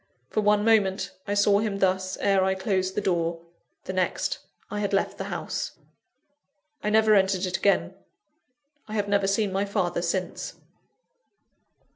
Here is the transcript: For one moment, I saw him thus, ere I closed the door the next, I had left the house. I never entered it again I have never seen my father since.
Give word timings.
For 0.31 0.41
one 0.41 0.65
moment, 0.65 1.11
I 1.27 1.35
saw 1.35 1.59
him 1.59 1.77
thus, 1.77 2.17
ere 2.21 2.43
I 2.43 2.55
closed 2.55 2.95
the 2.95 3.01
door 3.01 3.39
the 3.83 3.93
next, 3.93 4.39
I 4.71 4.79
had 4.79 4.93
left 4.93 5.19
the 5.19 5.25
house. 5.25 5.73
I 6.81 6.89
never 6.89 7.13
entered 7.13 7.45
it 7.45 7.55
again 7.57 7.93
I 8.87 8.95
have 8.95 9.07
never 9.07 9.27
seen 9.27 9.51
my 9.53 9.63
father 9.65 10.01
since. 10.01 10.55